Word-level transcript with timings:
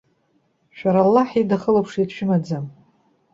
Шәара 0.77 1.01
Аллаҳ 1.03 1.29
ида 1.41 1.57
хылаԥшҩы 1.61 2.03
дшәымаӡам. 2.09 2.65